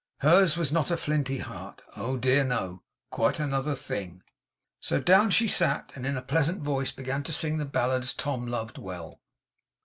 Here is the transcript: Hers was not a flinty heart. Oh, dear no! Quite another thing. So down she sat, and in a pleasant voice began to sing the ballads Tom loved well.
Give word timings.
Hers 0.21 0.57
was 0.57 0.71
not 0.71 0.89
a 0.89 0.97
flinty 0.97 1.37
heart. 1.37 1.83
Oh, 1.95 2.17
dear 2.17 2.43
no! 2.43 2.81
Quite 3.11 3.39
another 3.39 3.75
thing. 3.75 4.23
So 4.79 4.99
down 4.99 5.29
she 5.29 5.47
sat, 5.47 5.91
and 5.93 6.07
in 6.07 6.17
a 6.17 6.23
pleasant 6.23 6.63
voice 6.63 6.91
began 6.91 7.21
to 7.21 7.31
sing 7.31 7.59
the 7.59 7.65
ballads 7.65 8.15
Tom 8.15 8.47
loved 8.47 8.79
well. 8.79 9.21